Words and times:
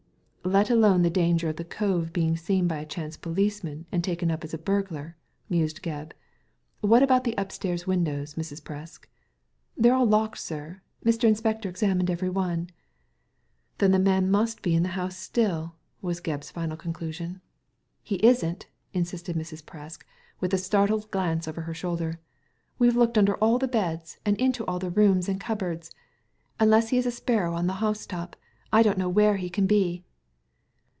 "Let 0.61 0.71
alone 0.71 1.03
the 1.03 1.11
danger 1.11 1.49
of 1.49 1.57
the 1.57 1.63
cove 1.63 2.11
being 2.11 2.35
seen 2.35 2.67
by 2.67 2.79
a 2.79 2.85
chance 2.85 3.15
policeman, 3.15 3.85
and 3.91 4.03
taken 4.03 4.31
up 4.31 4.43
as 4.43 4.55
a 4.55 4.57
burglar," 4.57 5.15
mused 5.49 5.83
Gebb, 5.83 6.13
what 6.81 7.03
about 7.03 7.25
the 7.25 7.35
upstairs 7.37 7.85
windows, 7.85 8.33
Mrs. 8.33 8.59
Presk?"" 8.59 9.05
They're 9.77 9.93
all 9.93 10.07
locked, 10.07 10.39
sir. 10.39 10.81
Mr. 11.05 11.25
Inspector 11.25 11.69
examined 11.69 12.09
every 12.09 12.27
one." 12.27 12.71
"Then 13.77 13.91
the 13.91 13.99
man 13.99 14.31
must 14.31 14.63
be 14.63 14.73
in 14.73 14.81
the 14.81 14.89
house 14.99 15.15
still/' 15.15 15.73
was 16.01 16.19
Gebb's 16.19 16.49
final 16.49 16.75
conclusion* 16.75 17.33
Digitized 17.33 17.33
by 17.35 17.37
Google 17.37 18.17
THE 18.17 18.17
DEATH 18.17 18.21
CARD 18.21 18.21
21 18.21 18.21
"He 18.23 18.27
isn't," 18.29 18.67
insisted 18.99 19.35
Mrs. 19.35 19.63
Prcsk, 19.63 20.03
with 20.39 20.53
a 20.55 20.57
startled 20.57 21.11
glance 21.11 21.47
over 21.47 21.61
her 21.61 21.73
shoulder; 21.75 22.19
''we've 22.79 22.95
looked 22.97 23.19
under 23.19 23.35
all 23.35 23.59
the 23.59 23.67
beds, 23.67 24.17
and 24.25 24.35
into 24.37 24.65
all 24.65 24.79
the 24.79 24.89
rooms 24.89 25.29
and 25.29 25.39
cupboards. 25.39 25.91
Unless 26.59 26.89
he 26.89 26.97
is 26.97 27.05
like 27.05 27.13
a 27.13 27.15
sparrow 27.15 27.53
on 27.53 27.67
the 27.67 27.73
house 27.79 28.07
top, 28.07 28.35
I 28.73 28.81
don't 28.81 28.97
know 28.97 29.07
where 29.07 29.37
he 29.37 29.47
can 29.49 29.67
be." 29.67 30.03